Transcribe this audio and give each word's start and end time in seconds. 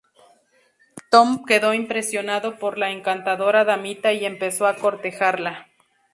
Tom 1.11 1.45
quedó 1.45 1.75
impresionado 1.75 2.57
por 2.57 2.79
la 2.79 2.89
encantadora 2.89 3.65
damita 3.65 4.13
y 4.13 4.25
empezó 4.25 4.65
a 4.65 4.75
cortejarla. 4.77 5.67